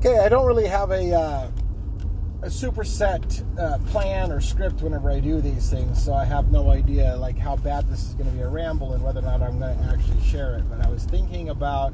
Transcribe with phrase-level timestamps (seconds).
[0.00, 1.50] Okay, I don't really have a uh,
[2.40, 6.50] a super set uh, plan or script whenever I do these things, so I have
[6.50, 9.24] no idea like how bad this is going to be a ramble and whether or
[9.24, 10.64] not I'm going to actually share it.
[10.70, 11.92] But I was thinking about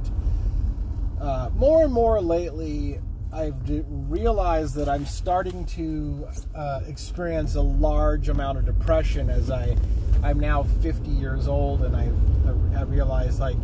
[1.21, 3.01] uh, more and more lately.
[3.33, 9.51] I've d- realized that I'm starting to uh, experience a large amount of depression as
[9.51, 9.77] I
[10.23, 13.57] I'm now 50 years old, and I've I realized like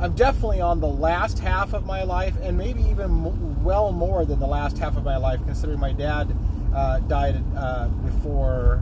[0.00, 4.38] I'm definitely on the last half of my life, and maybe even well more than
[4.38, 6.36] the last half of my life, considering my dad
[6.74, 8.76] uh, died uh, before.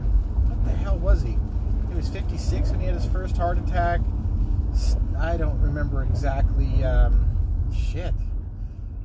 [0.45, 1.37] What the hell was he?
[1.89, 4.01] He was 56 when he had his first heart attack.
[5.17, 6.83] I don't remember exactly.
[6.83, 7.25] Um,
[7.75, 8.13] shit.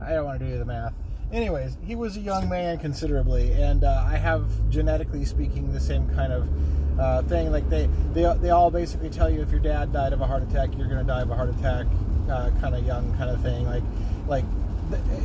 [0.00, 0.94] I don't want to do the math.
[1.32, 6.06] Anyways, he was a young man considerably, and uh, I have genetically speaking the same
[6.10, 7.50] kind of uh, thing.
[7.50, 10.42] Like they, they, they all basically tell you if your dad died of a heart
[10.42, 11.86] attack, you're going to die of a heart attack,
[12.30, 13.64] uh, kind of young, kind of thing.
[13.64, 13.82] Like,
[14.26, 14.44] like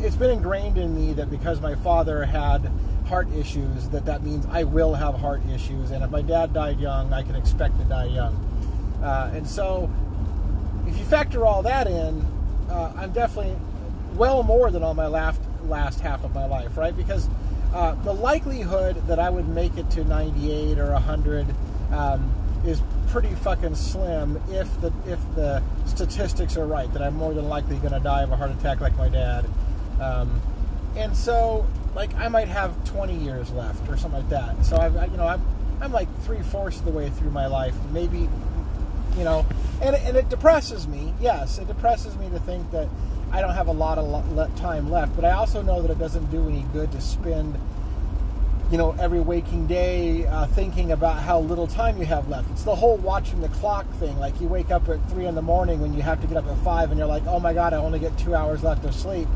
[0.02, 2.72] it's been ingrained in me that because my father had
[3.08, 6.80] heart issues, that that means I will have heart issues, and if my dad died
[6.80, 8.34] young, I can expect to die young.
[9.04, 9.92] Uh, and so,
[10.88, 12.26] if you factor all that in,
[12.70, 13.58] uh, I'm definitely
[14.16, 16.96] well more than on my last last half of my life, right?
[16.96, 17.28] Because
[17.74, 21.48] uh, the likelihood that I would make it to 98 or 100
[21.92, 22.34] um,
[22.66, 27.48] is pretty fucking slim if the if the statistics are right that I'm more than
[27.48, 29.46] likely going to die of a heart attack like my dad.
[30.02, 30.42] Um,
[30.96, 34.66] and so, like, I might have 20 years left or something like that.
[34.66, 35.42] So I've, you know, I'm
[35.80, 38.28] I'm like three fourths of the way through my life, maybe,
[39.16, 39.46] you know,
[39.82, 41.14] and and it depresses me.
[41.22, 42.88] Yes, it depresses me to think that
[43.32, 46.32] I don't have a lot of time left, but I also know that it doesn't
[46.32, 47.60] do any good to spend,
[48.72, 52.50] you know, every waking day uh, thinking about how little time you have left.
[52.52, 54.18] It's the whole watching the clock thing.
[54.18, 56.48] Like you wake up at three in the morning when you have to get up
[56.48, 58.96] at five, and you're like, oh my god, I only get two hours left of
[58.96, 59.28] sleep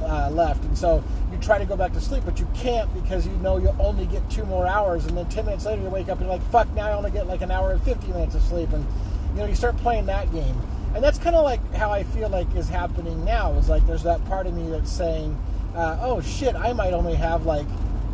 [0.00, 3.26] uh, left, and so you try to go back to sleep, but you can't because
[3.26, 6.08] you know you only get two more hours, and then ten minutes later you wake
[6.08, 8.34] up and you're like, fuck, now I only get like an hour and fifty minutes
[8.34, 8.86] of sleep, and
[9.34, 10.58] you know you start playing that game
[10.94, 13.52] and that's kind of like how I feel like is happening now.
[13.54, 15.36] Is like there's that part of me that's saying,
[15.74, 17.66] uh, "Oh shit, I might only have like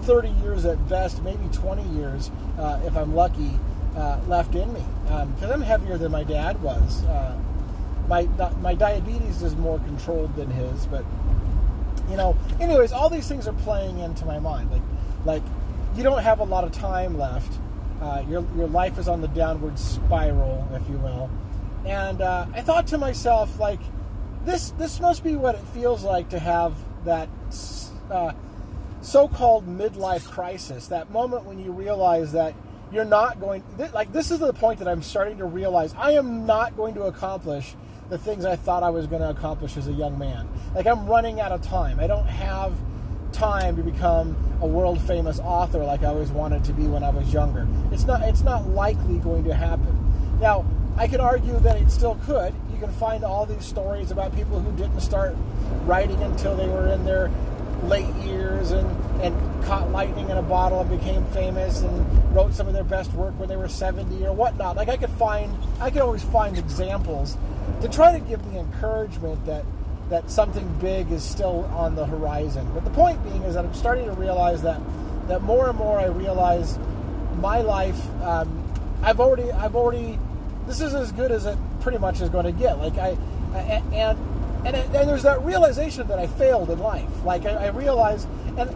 [0.02, 3.52] 30 years at best, maybe 20 years uh, if I'm lucky
[3.96, 7.04] uh, left in me." Because um, I'm heavier than my dad was.
[7.04, 7.38] Uh,
[8.08, 8.22] my
[8.62, 11.04] my diabetes is more controlled than his, but
[12.08, 12.34] you know.
[12.60, 14.70] Anyways, all these things are playing into my mind.
[14.70, 14.82] Like
[15.26, 15.42] like
[15.96, 17.52] you don't have a lot of time left.
[18.00, 21.28] Uh, your your life is on the downward spiral, if you will
[21.84, 23.80] and uh, I thought to myself, like,
[24.44, 26.74] this this must be what it feels like to have
[27.04, 27.28] that
[28.10, 28.32] uh,
[29.02, 30.88] so-called midlife crisis.
[30.88, 32.54] That moment when you realize that
[32.92, 33.62] you're not going.
[33.76, 36.94] Th- like, this is the point that I'm starting to realize I am not going
[36.94, 37.74] to accomplish
[38.08, 40.48] the things I thought I was going to accomplish as a young man.
[40.74, 42.00] Like, I'm running out of time.
[42.00, 42.74] I don't have
[43.32, 47.10] time to become a world famous author like I always wanted to be when I
[47.10, 47.68] was younger.
[47.92, 48.22] It's not.
[48.22, 50.38] It's not likely going to happen.
[50.40, 50.64] Now,
[51.00, 52.52] I could argue that it still could.
[52.70, 55.34] You can find all these stories about people who didn't start
[55.86, 57.30] writing until they were in their
[57.84, 58.86] late years and,
[59.22, 63.14] and caught lightning in a bottle and became famous and wrote some of their best
[63.14, 64.76] work when they were 70 or whatnot.
[64.76, 67.38] Like I could find, I could always find examples
[67.80, 69.64] to try to give me encouragement that
[70.10, 72.70] that something big is still on the horizon.
[72.74, 74.82] But the point being is that I'm starting to realize that
[75.28, 76.78] that more and more I realize
[77.36, 77.98] my life.
[78.22, 78.66] Um,
[79.02, 80.18] I've already I've already
[80.70, 82.78] this is as good as it pretty much is going to get.
[82.78, 83.18] Like I,
[83.52, 83.58] I
[83.92, 84.18] and
[84.64, 87.10] and and there's that realization that I failed in life.
[87.24, 88.26] Like I, I realize,
[88.56, 88.70] and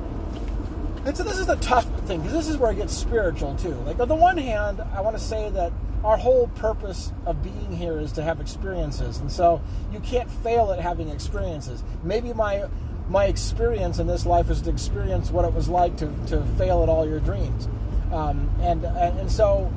[1.07, 3.75] and so this is the tough thing because this is where it gets spiritual too.
[3.87, 5.73] Like on the one hand, I want to say that
[6.03, 9.63] our whole purpose of being here is to have experiences, and so
[9.93, 11.85] you can't fail at having experiences.
[12.03, 12.65] Maybe my
[13.09, 16.83] my experience in this life is to experience what it was like to, to fail
[16.83, 17.69] at all your dreams.
[18.13, 19.73] Um, and, and so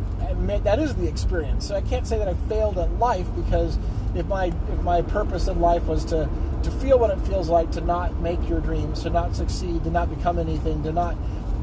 [0.64, 1.68] that is the experience.
[1.68, 3.78] So I can't say that I failed at life because
[4.16, 6.30] if my if my purpose in life was to
[6.64, 9.92] to feel what it feels like to not make your dreams, to not succeed, to
[9.92, 11.16] not become anything, to not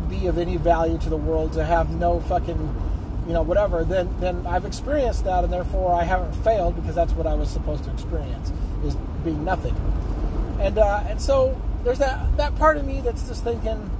[0.09, 2.93] be of any value to the world, to have no fucking
[3.27, 7.13] you know whatever, then then I've experienced that and therefore I haven't failed because that's
[7.13, 8.53] what I was supposed to experience
[8.85, 8.95] is
[9.25, 9.75] being nothing.
[10.61, 13.91] And uh, and so there's that that part of me that's just thinking,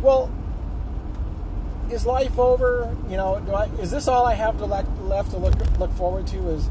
[0.00, 0.30] well,
[1.90, 2.94] is life over?
[3.08, 6.26] You know, I, is this all I have to le- left to look look forward
[6.28, 6.48] to?
[6.50, 6.68] Is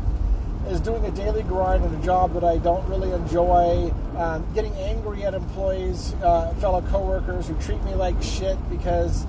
[0.70, 4.74] is doing a daily grind in a job that I don't really enjoy, um, getting
[4.74, 9.26] angry at employees, uh, fellow coworkers who treat me like shit because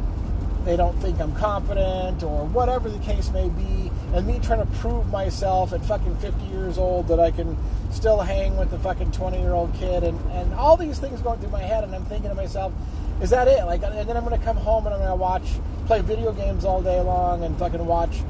[0.65, 4.79] they don't think I'm competent or whatever the case may be, and me trying to
[4.79, 7.57] prove myself at fucking 50 years old that I can
[7.93, 11.39] still hang with the fucking 20 year old kid, and, and all these things going
[11.41, 12.73] through my head, and I'm thinking to myself,
[13.23, 13.65] is that it?
[13.65, 15.49] Like, and then I'm gonna come home and I'm gonna watch,
[15.89, 18.21] play video games all day long, and fucking watch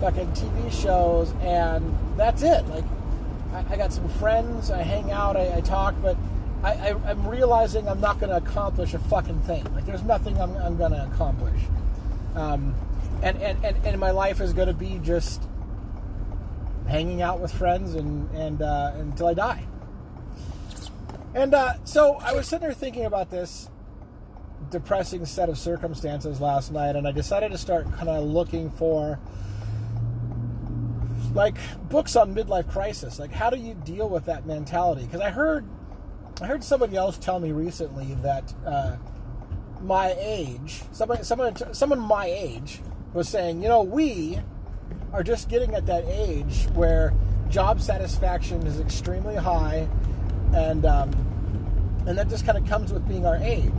[0.00, 2.68] fucking TV shows, and that's it.
[2.68, 2.84] Like,
[3.52, 6.14] I, I got some friends, I hang out, I, I talk, but
[6.62, 9.64] I, am realizing I'm not going to accomplish a fucking thing.
[9.74, 11.58] Like, there's nothing I'm, I'm going to accomplish.
[12.34, 12.74] Um,
[13.22, 15.42] and, and, and, and my life is going to be just
[16.86, 19.66] hanging out with friends and, and uh, until I die.
[21.34, 23.70] And uh, so I was sitting there thinking about this
[24.70, 29.18] depressing set of circumstances last night, and I decided to start kind of looking for
[31.34, 31.56] like
[31.88, 33.18] books on midlife crisis.
[33.18, 35.04] Like, how do you deal with that mentality?
[35.04, 35.64] Because I heard
[36.40, 38.96] I heard somebody else tell me recently that uh,
[39.80, 42.80] my age, somebody, someone, someone my age,
[43.14, 44.38] was saying, you know, we
[45.12, 47.14] are just getting at that age where
[47.48, 49.88] job satisfaction is extremely high,
[50.54, 51.10] and um,
[52.06, 53.72] and that just kind of comes with being our age.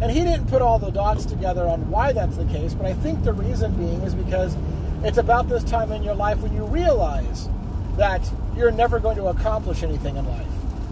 [0.00, 2.94] And he didn't put all the dots together on why that's the case, but I
[2.94, 4.56] think the reason being is because
[5.02, 7.48] it's about this time in your life when you realize
[7.96, 8.22] that
[8.56, 10.46] you're never going to accomplish anything in life.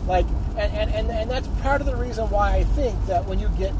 [0.07, 0.27] Like,
[0.57, 3.49] and, and, and, and that's part of the reason why I think that when you
[3.51, 3.73] get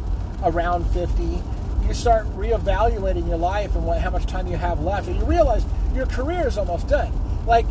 [0.45, 1.43] around 50,
[1.87, 5.25] you start reevaluating your life and what, how much time you have left, and you
[5.25, 5.65] realize
[5.95, 7.13] your career is almost done.
[7.47, 7.67] Like,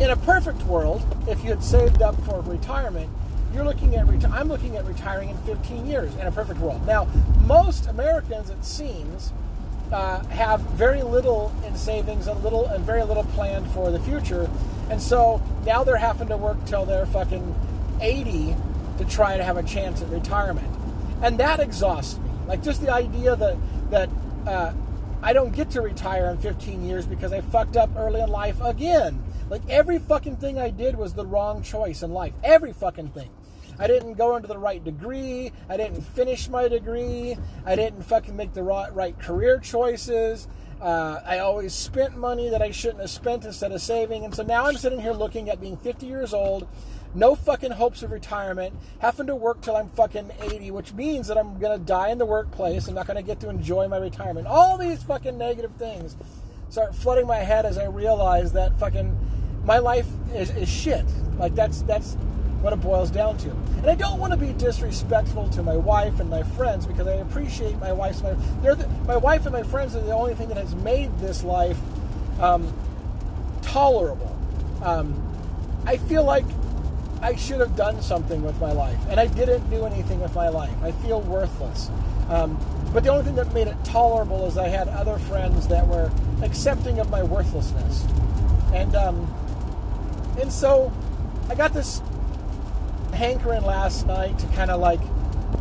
[0.00, 3.10] in a perfect world, if you had saved up for retirement,
[3.54, 6.86] you're looking at reti- I'm looking at retiring in 15 years in a perfect world.
[6.86, 7.06] Now,
[7.46, 9.32] most Americans, it seems,
[9.92, 14.48] uh, have very little in savings and little and very little planned for the future,
[14.90, 17.54] and so now they're having to work till they're fucking
[18.00, 18.56] 80
[18.98, 20.68] to try to have a chance at retirement,
[21.22, 22.30] and that exhausts me.
[22.46, 23.56] Like just the idea that
[23.90, 24.08] that
[24.46, 24.72] uh,
[25.22, 28.60] I don't get to retire in 15 years because I fucked up early in life
[28.60, 29.22] again.
[29.50, 32.32] Like every fucking thing I did was the wrong choice in life.
[32.42, 33.30] Every fucking thing.
[33.78, 35.52] I didn't go into the right degree.
[35.68, 37.36] I didn't finish my degree.
[37.64, 40.48] I didn't fucking make the right career choices.
[40.80, 44.24] Uh, I always spent money that I shouldn't have spent instead of saving.
[44.24, 46.66] And so now I'm sitting here looking at being 50 years old,
[47.14, 51.38] no fucking hopes of retirement, having to work till I'm fucking 80, which means that
[51.38, 52.88] I'm going to die in the workplace.
[52.88, 54.48] I'm not going to get to enjoy my retirement.
[54.48, 56.16] All these fucking negative things
[56.68, 59.16] start flooding my head as I realize that fucking
[59.64, 61.04] my life is, is shit.
[61.38, 62.16] Like that's that's
[62.62, 63.50] what it boils down to.
[63.50, 67.14] And I don't want to be disrespectful to my wife and my friends because I
[67.14, 70.48] appreciate my wife's my they're the, my wife and my friends are the only thing
[70.48, 71.78] that has made this life
[72.40, 72.72] um,
[73.62, 74.38] tolerable.
[74.82, 75.28] Um,
[75.84, 76.44] I feel like
[77.20, 80.48] I should have done something with my life, and I didn't do anything with my
[80.48, 80.74] life.
[80.82, 81.88] I feel worthless.
[82.28, 82.58] Um,
[82.92, 86.10] but the only thing that made it tolerable is I had other friends that were
[86.42, 88.04] accepting of my worthlessness,
[88.72, 89.32] and um,
[90.40, 90.92] and so
[91.48, 92.00] I got this
[93.12, 95.00] hankering last night to kind of like,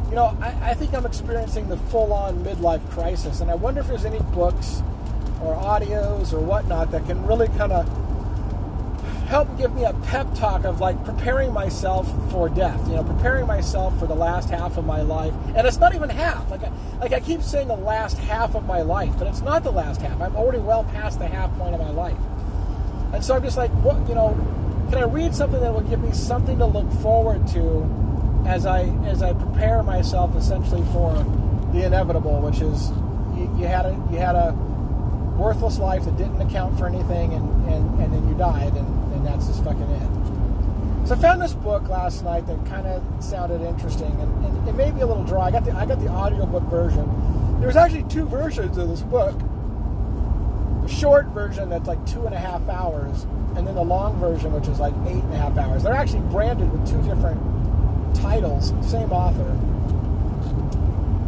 [0.10, 3.42] you know, I, I think I'm experiencing the full on midlife crisis.
[3.42, 4.82] And I wonder if there's any books
[5.42, 7.88] or audios or whatnot that can really kind of
[9.32, 13.48] help give me a pep talk of like preparing myself for death, you know, preparing
[13.48, 15.34] myself for the last half of my life.
[15.56, 16.52] And it's not even half.
[16.52, 19.64] Like I, like I keep saying the last half of my life, but it's not
[19.64, 20.20] the last half.
[20.20, 22.18] I'm already well past the half point of my life.
[23.14, 24.32] And so I'm just like, what, you know,
[24.92, 28.82] can I read something that will give me something to look forward to as I
[29.06, 31.14] as I prepare myself essentially for
[31.72, 32.90] the inevitable, which is
[33.40, 34.52] you, you had a you had a
[35.38, 39.26] worthless life that didn't account for anything, and and, and then you died, and, and
[39.26, 41.08] that's just fucking it.
[41.08, 44.76] So I found this book last night that kind of sounded interesting, and, and, it
[44.76, 45.48] may be a little dry.
[45.48, 47.08] I got the I got the audiobook version.
[47.62, 49.40] There's actually two versions of this book.
[50.84, 53.24] A short version that's like two and a half hours,
[53.56, 55.84] and then the long version, which is like eight and a half hours.
[55.84, 57.40] They're actually branded with two different
[58.16, 59.50] titles, same author.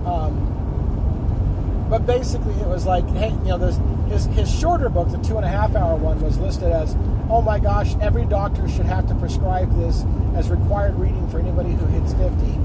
[0.09, 3.79] Um, but basically, it was like, hey, you know, this,
[4.09, 6.95] his his shorter book, the two and a half hour one, was listed as,
[7.29, 10.03] oh my gosh, every doctor should have to prescribe this
[10.35, 12.57] as required reading for anybody who hits fifty,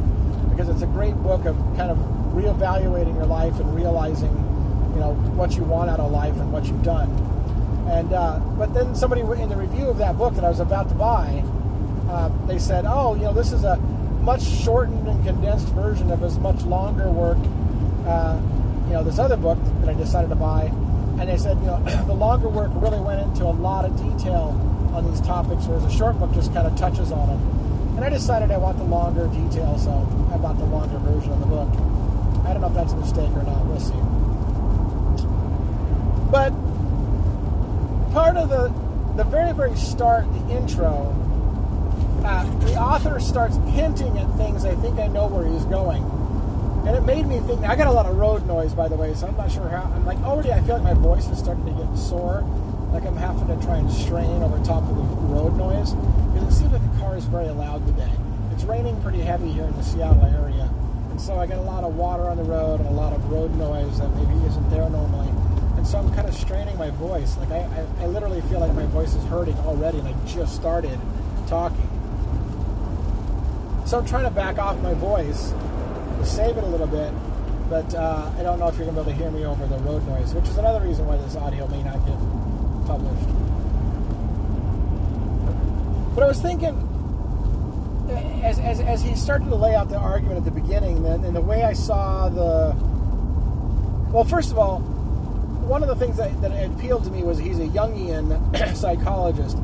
[0.50, 1.98] because it's a great book of kind of
[2.32, 4.32] reevaluating your life and realizing,
[4.98, 7.08] you know, what you want out of life and what you've done.
[7.88, 10.88] And uh, but then somebody in the review of that book that I was about
[10.88, 11.44] to buy,
[12.10, 13.76] uh, they said, "Oh, you know, this is a
[14.26, 17.38] much shortened and condensed version of his much longer work.
[18.06, 18.40] Uh,
[18.88, 20.64] you know, this other book that I decided to buy."
[21.18, 24.58] And they said, you know, the longer work really went into a lot of detail
[24.94, 27.96] on these topics, whereas the short book just kind of touches on them.
[27.96, 29.90] And I decided I want the longer detail, so
[30.32, 31.68] I bought the longer version of the book.
[32.46, 33.64] I don't know if that's a mistake or not.
[33.66, 34.27] We'll see.
[36.30, 36.50] But
[38.12, 38.68] part of the
[39.16, 41.14] the very very start, the intro,
[42.24, 44.64] uh, the author starts hinting at things.
[44.64, 46.04] I think I know where he's going,
[46.86, 47.62] and it made me think.
[47.64, 49.90] I got a lot of road noise, by the way, so I'm not sure how.
[49.94, 50.52] I'm like already.
[50.52, 52.42] I feel like my voice is starting to get sore,
[52.92, 55.94] like I'm having to try and strain over top of the road noise
[56.32, 58.12] because it seems like the car is very loud today.
[58.52, 60.68] It's raining pretty heavy here in the Seattle area,
[61.10, 63.24] and so I get a lot of water on the road and a lot of
[63.30, 65.47] road noise that maybe isn't there normally
[65.88, 67.38] so I'm kind of straining my voice.
[67.38, 70.54] Like I, I, I, literally feel like my voice is hurting already, and I just
[70.54, 71.00] started
[71.46, 71.88] talking.
[73.86, 75.54] So I'm trying to back off my voice
[76.24, 77.10] save it a little bit,
[77.70, 79.78] but uh, I don't know if you're gonna be able to hear me over the
[79.78, 82.18] road noise, which is another reason why this audio may not get
[82.86, 83.28] published.
[86.14, 86.76] But I was thinking,
[88.42, 91.34] as, as, as he started to lay out the argument at the beginning, then and
[91.34, 92.76] the way I saw the
[94.12, 94.97] well, first of all,
[95.68, 99.58] one of the things that, that appealed to me was he's a Jungian psychologist,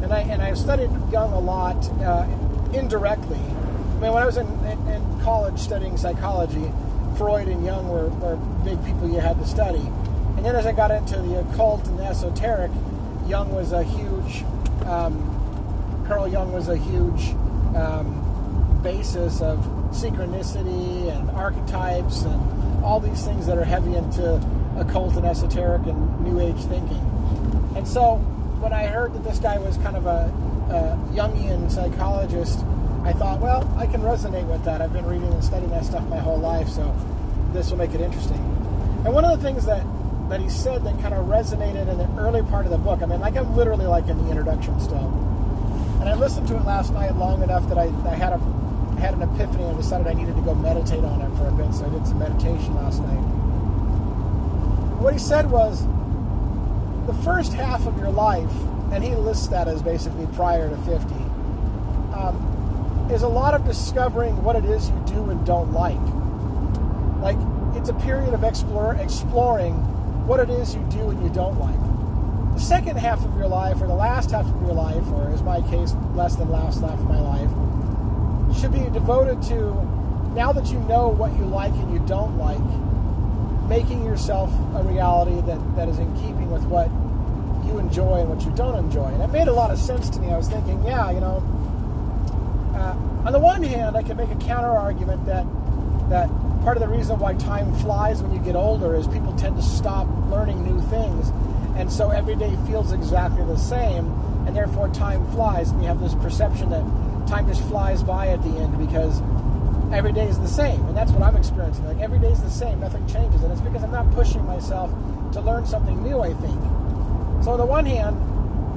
[0.00, 2.24] and I and I've studied Jung a lot uh,
[2.72, 3.36] indirectly.
[3.36, 6.72] I mean, when I was in, in, in, college studying psychology,
[7.18, 9.84] Freud and Jung were, were big people you had to study,
[10.36, 12.70] and then as I got into the occult and the esoteric,
[13.26, 14.44] Jung was a huge.
[14.86, 15.26] Um,
[16.06, 17.30] Carl Jung was a huge
[17.76, 19.58] um, basis of
[19.90, 24.40] synchronicity and archetypes and all these things that are heavy into
[24.76, 27.00] occult and esoteric and new age thinking.
[27.76, 28.16] And so
[28.60, 30.32] when I heard that this guy was kind of a,
[30.70, 32.60] a Jungian psychologist,
[33.04, 34.82] I thought, well, I can resonate with that.
[34.82, 36.94] I've been reading and studying that stuff my whole life, so
[37.52, 38.38] this will make it interesting.
[39.04, 39.84] And one of the things that,
[40.28, 43.06] that he said that kind of resonated in the early part of the book, I
[43.06, 45.08] mean, like I'm literally like in the introduction still.
[46.00, 48.60] And I listened to it last night long enough that I, I had a
[49.00, 51.72] had an epiphany and decided I needed to go meditate on it for a bit,
[51.72, 53.39] so I did some meditation last night
[55.00, 55.86] what he said was
[57.06, 58.52] the first half of your life,
[58.92, 61.14] and he lists that as basically prior to 50,
[62.14, 65.98] um, is a lot of discovering what it is you do and don't like.
[67.22, 67.38] Like,
[67.76, 69.74] it's a period of explore, exploring
[70.26, 72.54] what it is you do and you don't like.
[72.54, 75.42] The second half of your life, or the last half of your life, or as
[75.42, 77.50] my case, less than last half of my life,
[78.60, 79.72] should be devoted to
[80.34, 82.58] now that you know what you like and you don't like,
[83.70, 86.88] making yourself a reality that, that is in keeping with what
[87.64, 89.06] you enjoy and what you don't enjoy.
[89.06, 90.28] And it made a lot of sense to me.
[90.32, 91.36] I was thinking, yeah, you know,
[92.74, 95.46] uh, on the one hand, I can make a counter argument that
[96.10, 96.28] that
[96.64, 99.62] part of the reason why time flies when you get older is people tend to
[99.62, 101.30] stop learning new things,
[101.76, 104.06] and so every day feels exactly the same,
[104.46, 106.82] and therefore time flies, and you have this perception that
[107.28, 109.20] time just flies by at the end because
[109.92, 110.84] every day is the same.
[110.86, 111.84] And that's what I'm experiencing.
[111.86, 113.42] Like every day is the same, nothing changes.
[113.42, 114.90] And it's because I'm not pushing myself
[115.32, 116.60] to learn something new, I think.
[117.44, 118.16] So on the one hand,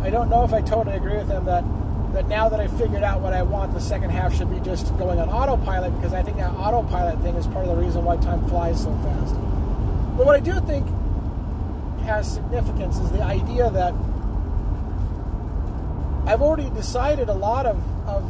[0.03, 1.63] I don't know if I totally agree with him that
[2.13, 4.95] that now that I've figured out what I want, the second half should be just
[4.99, 8.17] going on autopilot because I think that autopilot thing is part of the reason why
[8.17, 9.33] time flies so fast.
[10.15, 10.87] But what I do think
[12.03, 13.95] has significance is the idea that
[16.27, 17.77] I've already decided a lot of,
[18.07, 18.23] of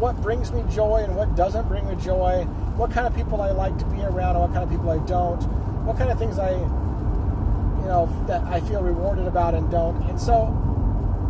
[0.00, 2.44] what brings me joy and what doesn't bring me joy,
[2.76, 4.98] what kind of people I like to be around and what kind of people I
[5.06, 5.42] don't,
[5.84, 10.02] what kind of things I, you know, that I feel rewarded about and don't.
[10.08, 10.48] And so,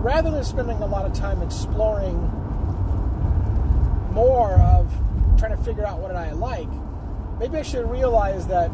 [0.02, 2.16] rather than spending a lot of time exploring
[4.12, 4.88] more of
[5.36, 6.68] trying to figure out what I like,
[7.40, 8.70] maybe I should realize that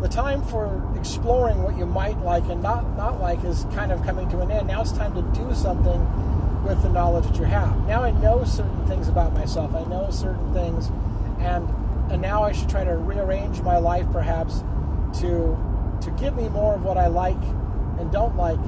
[0.00, 4.04] the time for exploring what you might like and not not like is kind of
[4.04, 4.66] coming to an end.
[4.66, 6.00] Now it's time to do something
[6.68, 7.74] with the knowledge that you have.
[7.88, 9.74] Now I know certain things about myself.
[9.74, 10.88] I know certain things,
[11.40, 11.66] and
[12.12, 14.62] and now I should try to rearrange my life perhaps
[15.20, 15.56] to
[16.02, 17.42] to give me more of what I like
[17.98, 18.60] and don't like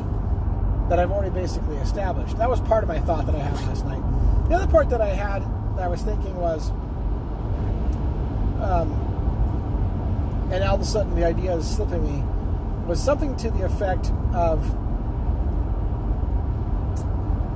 [0.89, 2.37] that I've already basically established.
[2.39, 4.03] That was part of my thought that I had last night.
[4.49, 5.43] The other part that I had
[5.77, 6.71] that I was thinking was,
[8.61, 8.91] um,
[10.51, 12.25] and all of a sudden the idea is slipping me,
[12.87, 14.65] was something to the effect of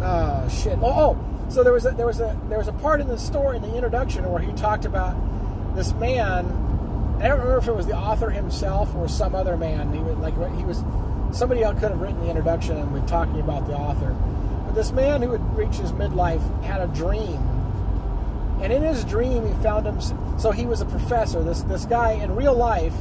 [0.03, 0.79] uh, shit.
[0.83, 3.19] Oh, oh, so there was a, there was a there was a part in the
[3.19, 5.15] story in the introduction where he talked about
[5.77, 6.47] this man.
[7.21, 9.93] I don't remember if it was the author himself or some other man.
[9.93, 10.83] He was like he was
[11.33, 14.17] somebody else could have written the introduction and been talking about the author.
[14.67, 17.37] But this man who had reached his midlife had a dream,
[18.61, 20.01] and in his dream he found him.
[20.39, 21.43] So he was a professor.
[21.43, 22.95] This this guy in real life,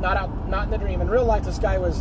[0.00, 1.00] not out not in the dream.
[1.00, 2.00] In real life, this guy was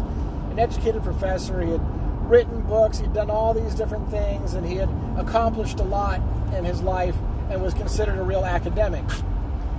[0.51, 1.61] an educated professor.
[1.61, 1.81] He had
[2.25, 6.21] written books, he'd done all these different things, and he had accomplished a lot
[6.53, 7.15] in his life
[7.49, 9.03] and was considered a real academic.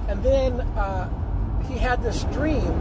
[0.09, 1.09] And then uh,
[1.69, 2.73] he had this dream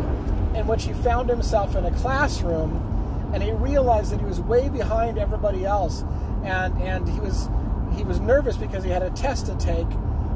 [0.56, 4.70] in which he found himself in a classroom, and he realized that he was way
[4.70, 6.04] behind everybody else,
[6.44, 7.50] and and he was
[7.96, 9.88] he was nervous because he had a test to take,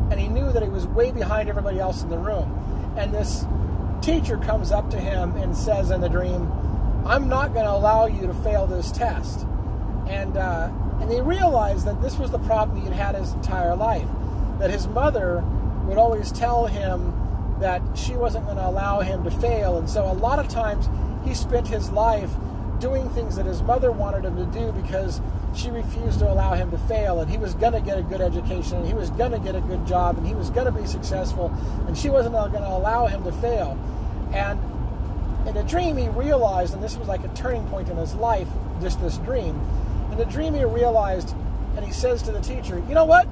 [0.09, 3.45] and he knew that he was way behind everybody else in the room, and this
[4.01, 6.51] teacher comes up to him and says in the dream,
[7.10, 9.46] "I'm not going to allow you to fail this test,"
[10.08, 10.70] and uh,
[11.01, 14.08] and he realized that this was the problem he had had his entire life,
[14.60, 15.44] that his mother
[15.86, 17.13] would always tell him
[17.60, 19.78] that she wasn't going to allow him to fail.
[19.78, 20.89] And so a lot of times
[21.25, 22.32] he spent his life
[22.80, 25.22] doing things that his mother wanted him to do because
[25.54, 27.20] she refused to allow him to fail.
[27.20, 29.56] And he was going to get a good education and he was going to get
[29.56, 31.54] a good job and he was going to be successful.
[31.88, 33.78] And she wasn't going to allow him to fail.
[34.34, 34.60] And
[35.48, 38.48] in a dream, he realized, and this was like a turning point in his life,
[38.81, 39.60] just this dream.
[40.12, 41.36] In a dream, he realized,
[41.75, 43.27] and he says to the teacher, You know what?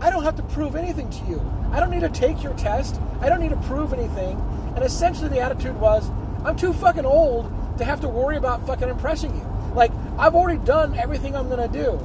[0.00, 1.52] I don't have to prove anything to you.
[1.72, 3.00] I don't need to take your test.
[3.20, 4.40] I don't need to prove anything.
[4.74, 6.10] And essentially, the attitude was,
[6.44, 9.72] I'm too fucking old to have to worry about fucking impressing you.
[9.74, 11.98] Like, I've already done everything I'm to do,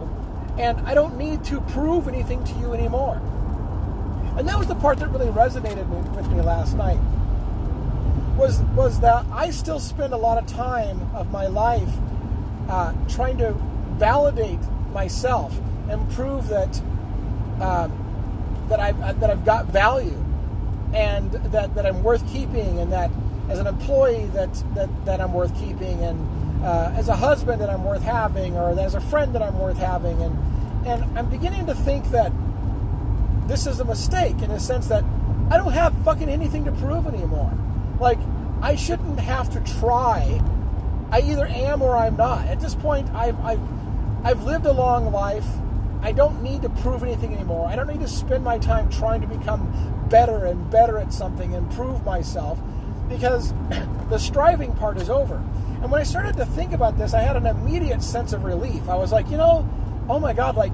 [0.57, 3.21] and I don't need to prove anything to you anymore.
[4.37, 6.99] And that was the part that really resonated with me last night.
[8.37, 11.89] Was was that I still spend a lot of time of my life
[12.69, 13.51] uh, trying to
[13.97, 14.59] validate
[14.93, 15.55] myself
[15.89, 16.81] and prove that
[17.61, 17.91] um,
[18.69, 20.17] that I've uh, that I've got value,
[20.93, 23.11] and that, that I'm worth keeping, and that
[23.49, 27.69] as an employee that that, that I'm worth keeping, and uh, as a husband that
[27.69, 31.67] I'm worth having, or as a friend that I'm worth having, and and I'm beginning
[31.67, 32.31] to think that
[33.47, 35.03] this is a mistake in the sense that
[35.51, 37.51] I don't have fucking anything to prove anymore.
[38.01, 38.19] Like
[38.61, 40.41] I shouldn't have to try.
[41.11, 42.45] I either am or I'm not.
[42.47, 43.61] At this point, I've I've
[44.23, 45.45] I've lived a long life.
[46.01, 47.67] I don't need to prove anything anymore.
[47.67, 49.71] I don't need to spend my time trying to become
[50.09, 52.59] better and better at something and prove myself
[53.07, 53.53] because
[54.09, 55.35] the striving part is over.
[55.81, 58.89] And when I started to think about this, I had an immediate sense of relief.
[58.89, 59.67] I was like, you know,
[60.09, 60.71] oh my God, like,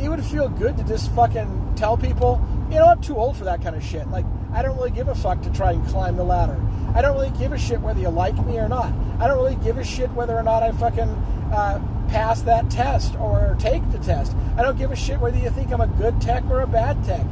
[0.00, 3.44] it would feel good to just fucking tell people, you know, I'm too old for
[3.44, 4.08] that kind of shit.
[4.08, 6.60] Like, I don't really give a fuck to try and climb the ladder.
[6.94, 8.92] I don't really give a shit whether you like me or not.
[9.18, 13.14] I don't really give a shit whether or not I fucking uh, pass that test
[13.16, 14.36] or take the test.
[14.56, 17.02] I don't give a shit whether you think I'm a good tech or a bad
[17.04, 17.24] tech.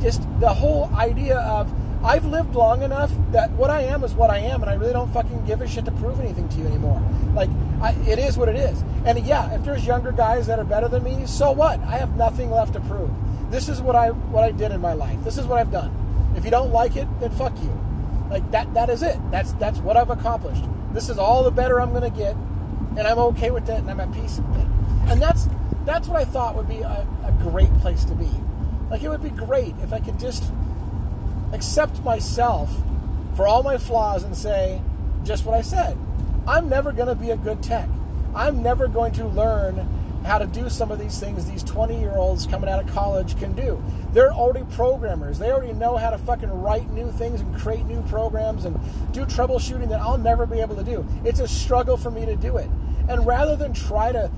[0.00, 1.72] Just the whole idea of
[2.04, 4.92] I've lived long enough that what I am is what I am, and I really
[4.92, 7.00] don't fucking give a shit to prove anything to you anymore.
[7.32, 7.48] Like,
[7.80, 8.82] I, it is what it is.
[9.06, 11.78] And yeah, if there's younger guys that are better than me, so what?
[11.80, 13.10] I have nothing left to prove.
[13.52, 15.22] This is what I what I did in my life.
[15.22, 16.01] This is what I've done.
[16.42, 17.80] If you don't like it, then fuck you.
[18.28, 19.16] Like that that is it.
[19.30, 20.64] That's that's what I've accomplished.
[20.92, 22.34] This is all the better I'm going to get
[22.98, 24.66] and I'm okay with it, and I'm at peace with it.
[25.06, 25.46] And that's
[25.84, 28.28] that's what I thought would be a, a great place to be.
[28.90, 30.42] Like it would be great if I could just
[31.52, 32.74] accept myself
[33.36, 34.82] for all my flaws and say
[35.22, 35.96] just what I said.
[36.48, 37.88] I'm never going to be a good tech.
[38.34, 39.88] I'm never going to learn
[40.24, 43.38] how to do some of these things these 20 year olds coming out of college
[43.38, 43.82] can do.
[44.12, 45.38] They're already programmers.
[45.38, 48.78] They already know how to fucking write new things and create new programs and
[49.12, 51.06] do troubleshooting that I'll never be able to do.
[51.24, 52.70] It's a struggle for me to do it.
[53.08, 54.30] And rather than try to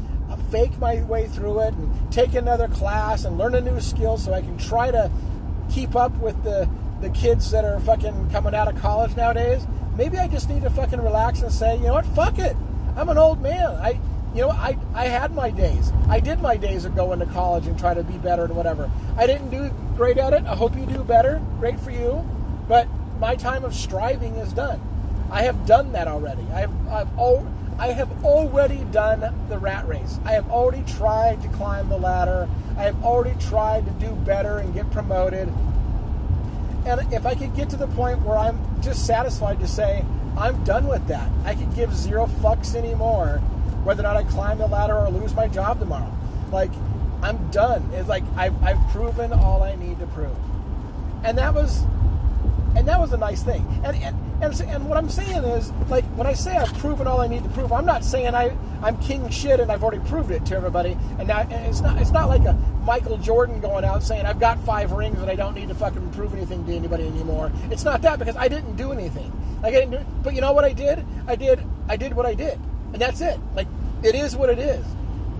[0.50, 4.32] fake my way through it and take another class and learn a new skill so
[4.32, 5.10] I can try to
[5.70, 6.68] keep up with the,
[7.00, 9.66] the kids that are fucking coming out of college nowadays,
[9.96, 12.56] maybe I just need to fucking relax and say, you know what, fuck it.
[12.96, 13.66] I'm an old man.
[13.66, 13.98] I
[14.34, 15.92] you know, I, I had my days.
[16.08, 18.90] I did my days of going to college and try to be better and whatever.
[19.16, 20.44] I didn't do great at it.
[20.44, 21.40] I hope you do better.
[21.60, 22.28] Great for you.
[22.68, 22.88] But
[23.20, 24.80] my time of striving is done.
[25.30, 26.42] I have done that already.
[26.52, 30.18] I have I've al- I have already done the rat race.
[30.24, 32.48] I have already tried to climb the ladder.
[32.76, 35.52] I have already tried to do better and get promoted.
[36.86, 40.04] And if I could get to the point where I'm just satisfied to say,
[40.36, 41.30] I'm done with that.
[41.44, 43.40] I could give zero fucks anymore
[43.84, 46.12] whether or not I climb the ladder or lose my job tomorrow.
[46.50, 46.70] Like,
[47.22, 47.90] I'm done.
[47.92, 50.36] It's like I've, I've proven all I need to prove.
[51.22, 51.84] And that was
[52.76, 53.66] and that was a nice thing.
[53.84, 57.20] And, and and and what I'm saying is, like, when I say I've proven all
[57.20, 60.30] I need to prove, I'm not saying I I'm king shit and I've already proved
[60.30, 60.98] it to everybody.
[61.18, 64.40] And now and it's not it's not like a Michael Jordan going out saying I've
[64.40, 67.52] got five rings and I don't need to fucking prove anything to anybody anymore.
[67.70, 69.32] It's not that because I didn't do anything.
[69.62, 71.04] Like I didn't do, but you know what I did?
[71.26, 72.58] I did I did what I did
[72.94, 73.38] and that's it.
[73.54, 73.66] Like
[74.02, 74.86] it is what it is.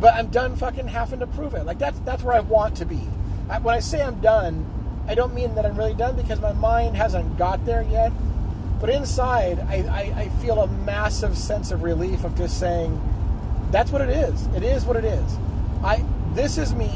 [0.01, 1.65] But I'm done fucking having to prove it.
[1.65, 3.01] Like that's that's where I want to be.
[3.49, 4.67] I, when I say I'm done,
[5.07, 8.13] I don't mean that I'm really done because my mind hasn't got there yet.
[8.81, 13.01] But inside, I, I, I feel a massive sense of relief of just saying,
[13.71, 14.47] that's what it is.
[14.49, 15.39] It is what it is.
[15.85, 16.91] I this is me.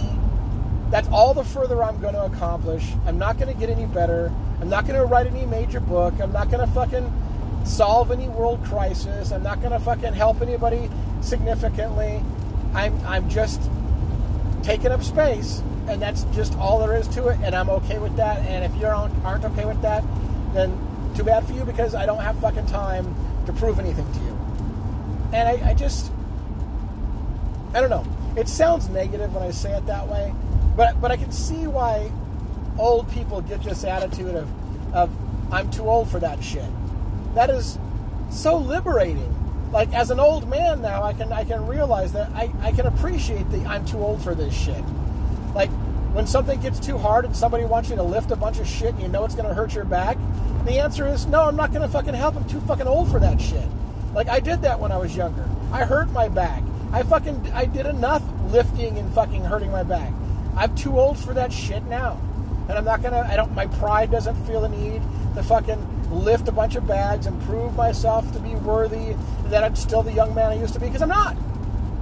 [0.90, 2.84] That's all the further I'm going to accomplish.
[3.06, 4.32] I'm not going to get any better.
[4.60, 6.14] I'm not going to write any major book.
[6.20, 7.27] I'm not going to fucking
[7.64, 9.32] solve any world crisis.
[9.32, 10.90] I'm not going to fucking help anybody
[11.20, 12.22] significantly.
[12.74, 13.60] I'm I'm just
[14.62, 17.38] taking up space, and that's just all there is to it.
[17.42, 18.38] And I'm okay with that.
[18.40, 20.04] And if you aren't, okay with that,
[20.52, 20.78] then
[21.14, 23.14] too bad for you because I don't have fucking time
[23.46, 24.38] to prove anything to you.
[25.32, 26.10] And I, I just,
[27.74, 28.06] I don't know.
[28.36, 30.32] It sounds negative when I say it that way,
[30.76, 32.10] but but I can see why
[32.78, 34.48] old people get this attitude of
[34.94, 35.10] of
[35.52, 36.70] I'm too old for that shit.
[37.34, 37.78] That is
[38.30, 39.34] so liberating.
[39.72, 42.86] Like as an old man now, I can I can realize that I, I can
[42.86, 44.82] appreciate the I'm too old for this shit.
[45.54, 45.70] Like
[46.12, 48.94] when something gets too hard and somebody wants you to lift a bunch of shit
[48.94, 50.16] and you know it's going to hurt your back,
[50.64, 52.36] the answer is no, I'm not going to fucking help.
[52.36, 53.66] I'm too fucking old for that shit.
[54.14, 55.48] Like I did that when I was younger.
[55.70, 56.62] I hurt my back.
[56.92, 60.12] I fucking I did enough lifting and fucking hurting my back.
[60.56, 62.20] I'm too old for that shit now.
[62.68, 65.02] And I'm not gonna I don't my pride doesn't feel the need
[65.34, 69.14] to fucking lift a bunch of bags and prove myself to be worthy
[69.46, 71.36] that I'm still the young man I used to be because I'm not.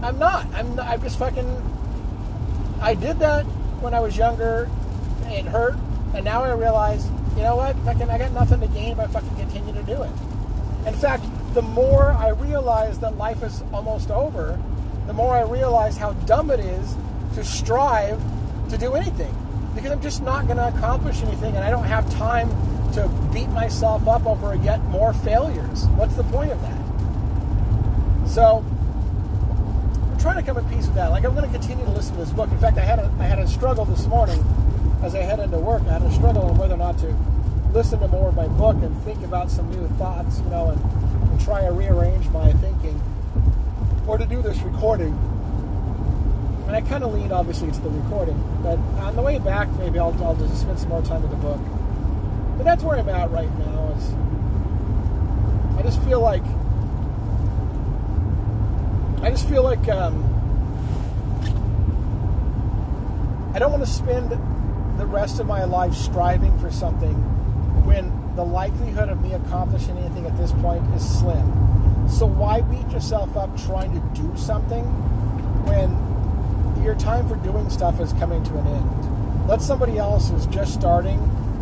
[0.03, 0.47] I'm not.
[0.55, 1.47] I'm I'm just fucking
[2.81, 3.45] I did that
[3.81, 4.71] when I was younger.
[5.25, 5.77] It hurt,
[6.15, 7.77] and now I realize, you know what?
[7.81, 10.11] Fucking, I got nothing to gain by fucking continue to do it.
[10.87, 14.61] In fact, the more I realize that life is almost over,
[15.07, 16.95] the more I realize how dumb it is
[17.35, 18.23] to strive
[18.71, 19.35] to do anything.
[19.75, 22.49] Because I'm just not going to accomplish anything, and I don't have time
[22.95, 25.87] to beat myself up over yet more failures.
[25.97, 28.29] What's the point of that?
[28.29, 28.65] So,
[30.13, 31.09] I'm trying to come at peace with that.
[31.09, 32.51] Like, I'm going to continue to listen to this book.
[32.51, 34.45] In fact, I had a, I had a struggle this morning
[35.03, 35.83] as I head into work.
[35.83, 37.15] I had a struggle on whether or not to
[37.73, 41.31] listen to more of my book and think about some new thoughts, you know, and,
[41.31, 43.01] and try to rearrange my thinking
[44.07, 45.13] or to do this recording.
[46.67, 48.43] And I kind of lean, obviously, to the recording.
[48.63, 51.37] But on the way back, maybe I'll, I'll just spend some more time with the
[51.37, 51.61] book.
[52.57, 53.95] But that's where I'm at right now.
[53.97, 54.15] Is
[55.79, 56.43] I just feel like
[59.23, 60.23] I just feel like um,
[63.55, 64.31] I don't want to spend
[64.99, 67.15] the rest of my life striving for something
[67.85, 72.09] when the likelihood of me accomplishing anything at this point is slim.
[72.09, 74.85] So why beat yourself up trying to do something
[75.65, 79.49] when your time for doing stuff is coming to an end?
[79.49, 81.19] Let somebody else who's just starting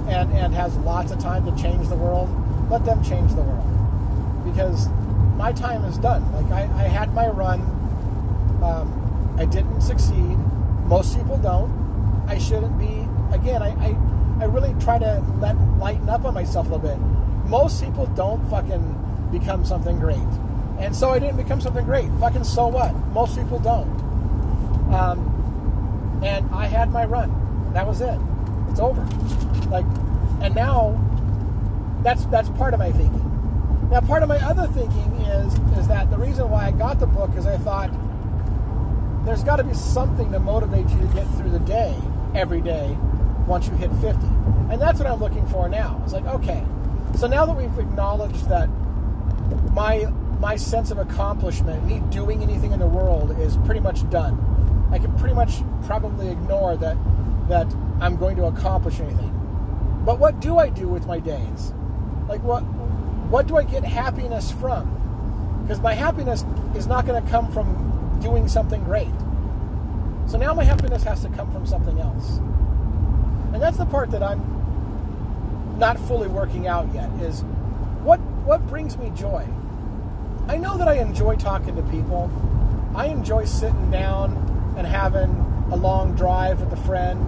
[0.08, 2.28] and, and has lots of time to change the world,
[2.70, 4.44] let them change the world.
[4.44, 4.88] Because
[5.36, 6.30] my time is done.
[6.32, 7.60] Like I, I had my run.
[8.62, 10.38] Um, I didn't succeed.
[10.86, 12.24] Most people don't.
[12.28, 13.06] I shouldn't be.
[13.34, 13.96] Again, I, I,
[14.40, 16.98] I really try to let lighten up on myself a little bit.
[17.48, 20.18] Most people don't fucking become something great.
[20.78, 22.08] And so I didn't become something great.
[22.20, 22.94] Fucking so what?
[23.12, 23.88] Most people don't.
[24.94, 27.72] Um, and I had my run.
[27.72, 28.18] That was it.
[28.74, 29.02] It's over.
[29.70, 29.84] Like,
[30.40, 30.98] and now
[32.02, 33.88] that's that's part of my thinking.
[33.88, 37.06] Now, part of my other thinking is is that the reason why I got the
[37.06, 37.92] book is I thought
[39.24, 41.96] there's got to be something to motivate you to get through the day
[42.34, 42.98] every day
[43.46, 44.26] once you hit 50.
[44.70, 46.00] And that's what I'm looking for now.
[46.02, 46.66] It's like, okay,
[47.16, 48.68] so now that we've acknowledged that
[49.70, 50.06] my
[50.40, 54.36] my sense of accomplishment, me doing anything in the world is pretty much done.
[54.90, 56.96] I can pretty much probably ignore that
[57.48, 59.30] that I'm going to accomplish anything.
[60.04, 61.72] But what do I do with my days?
[62.28, 62.60] Like what
[63.30, 65.62] what do I get happiness from?
[65.62, 66.44] Because my happiness
[66.76, 69.12] is not going to come from doing something great.
[70.26, 72.38] So now my happiness has to come from something else.
[73.52, 74.54] And that's the part that I'm
[75.78, 77.42] not fully working out yet is
[78.02, 79.48] what what brings me joy?
[80.46, 82.30] I know that I enjoy talking to people.
[82.94, 85.30] I enjoy sitting down and having
[85.72, 87.26] a long drive with a friend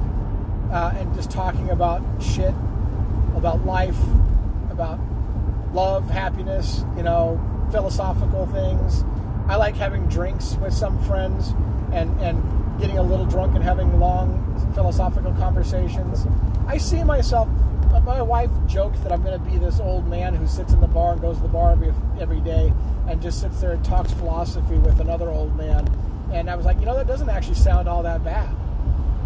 [0.73, 2.55] uh, and just talking about shit,
[3.35, 3.99] about life,
[4.71, 4.99] about
[5.73, 9.05] love, happiness, you know, philosophical things.
[9.49, 11.51] I like having drinks with some friends
[11.93, 14.43] and, and getting a little drunk and having long
[14.75, 16.27] philosophical conversations.
[16.67, 17.49] I see myself,
[18.05, 20.89] my wife joked that I'm going to be this old man who sits in the
[20.89, 22.73] bar and goes to the bar every, every day
[23.09, 25.89] and just sits there and talks philosophy with another old man.
[26.33, 28.55] And I was like, you know, that doesn't actually sound all that bad.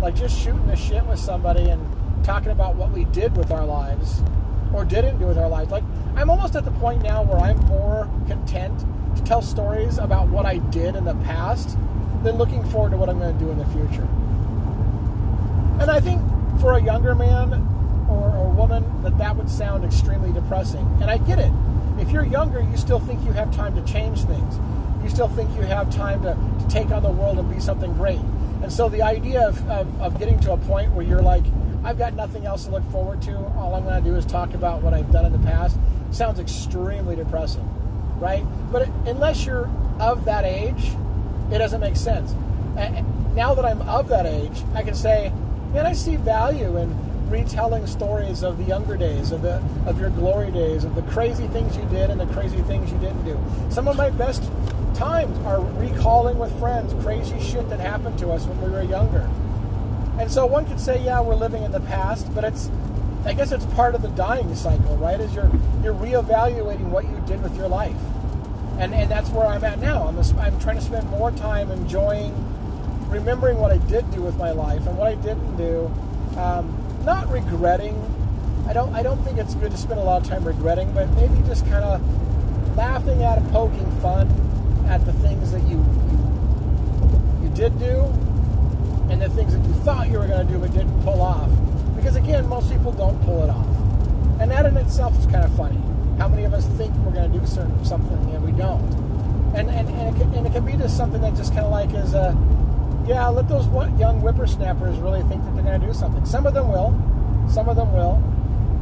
[0.01, 3.67] Like just shooting the shit with somebody and talking about what we did with our
[3.67, 4.23] lives
[4.73, 5.71] or didn't do with our lives.
[5.71, 5.85] Like
[6.17, 8.85] I'm almost at the point now where I'm more content
[9.17, 11.77] to tell stories about what I did in the past
[12.23, 14.07] than looking forward to what I'm going to do in the future.
[15.81, 16.21] And I think
[16.61, 17.55] for a younger man
[18.09, 20.87] or, or woman that that would sound extremely depressing.
[21.01, 21.53] And I get it.
[21.99, 24.59] If you're younger, you still think you have time to change things.
[25.03, 27.93] You still think you have time to, to take on the world and be something
[27.95, 28.21] great.
[28.71, 31.43] So the idea of, of, of getting to a point where you're like,
[31.83, 33.37] I've got nothing else to look forward to.
[33.57, 35.77] All I'm going to do is talk about what I've done in the past.
[36.13, 37.69] Sounds extremely depressing,
[38.21, 38.45] right?
[38.71, 40.93] But unless you're of that age,
[41.51, 42.33] it doesn't make sense.
[42.77, 45.33] And now that I'm of that age, I can say,
[45.73, 50.11] man, I see value in retelling stories of the younger days, of the of your
[50.11, 53.39] glory days, of the crazy things you did and the crazy things you didn't do.
[53.71, 54.43] Some of my best
[55.01, 59.27] times are recalling with friends crazy shit that happened to us when we were younger.
[60.19, 62.71] And so one could say, yeah, we're living in the past, but it's
[63.25, 65.19] I guess it's part of the dying cycle, right?
[65.19, 65.51] Is you're
[65.83, 67.97] you're reevaluating what you did with your life,
[68.79, 70.07] and and that's where I'm at now.
[70.07, 72.35] I'm a, I'm trying to spend more time enjoying,
[73.09, 75.91] remembering what I did do with my life and what I didn't do,
[76.37, 77.97] um, not regretting.
[78.69, 81.09] I don't I don't think it's good to spend a lot of time regretting, but
[81.13, 84.50] maybe just kind of laughing at and poking fun
[84.91, 85.79] at the things that you
[87.43, 88.05] you, did do,
[89.09, 91.51] and the things that you thought you were going to do but didn't pull off
[91.95, 93.67] because again, most people don't pull it off.
[94.41, 95.81] And that in itself is kind of funny.
[96.19, 98.83] How many of us think we're going to do certain something and we don't?
[99.55, 101.71] And and, and, it, can, and it can be just something that just kind of
[101.71, 102.37] like is a,
[103.07, 103.67] yeah, let those
[103.99, 106.25] young whippersnappers really think that they're going to do something.
[106.25, 106.91] Some of them will.
[107.49, 108.23] Some of them will.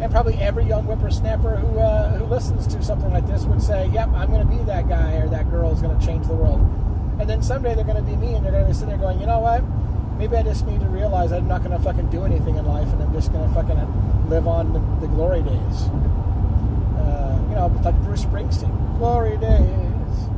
[0.00, 3.88] And probably every young whippersnapper who, uh, who listens to something like this would say,
[3.88, 6.34] yep, I'm going to be that guy or that girl who's going to change the
[6.34, 6.60] world.
[7.18, 8.98] And then someday they're going to be me and they're going to be sitting there
[8.98, 9.64] going, you know what?
[10.18, 12.88] maybe I just need to realize I'm not going to fucking do anything in life,
[12.88, 15.82] and I'm just going to fucking live on the, the glory days.
[16.98, 20.28] Uh, you know, like Bruce Springsteen, glory days.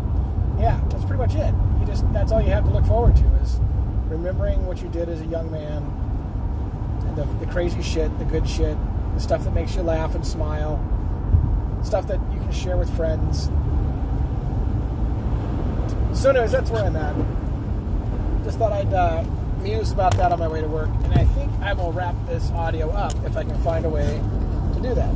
[0.60, 1.54] Yeah, that's pretty much it.
[1.80, 3.58] You just that's all you have to look forward to is
[4.08, 5.82] remembering what you did as a young man,
[7.06, 8.76] and the, the crazy shit, the good shit,
[9.18, 10.78] stuff that makes you laugh and smile,
[11.82, 13.50] stuff that you can share with friends.
[16.18, 18.44] So, anyways, that's where I'm at.
[18.44, 18.92] Just thought I'd.
[18.92, 19.24] Uh,
[19.60, 22.50] muse about that on my way to work, and I think I will wrap this
[22.52, 24.20] audio up if I can find a way
[24.74, 25.14] to do that.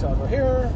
[0.00, 0.72] So I'll go here,